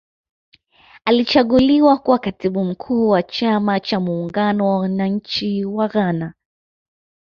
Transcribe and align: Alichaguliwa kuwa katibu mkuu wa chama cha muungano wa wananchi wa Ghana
Alichaguliwa 1.05 1.97
kuwa 1.97 2.19
katibu 2.19 2.63
mkuu 2.65 3.09
wa 3.09 3.23
chama 3.23 3.79
cha 3.79 3.99
muungano 3.99 4.65
wa 4.69 4.79
wananchi 4.79 5.65
wa 5.65 5.87
Ghana 5.87 6.33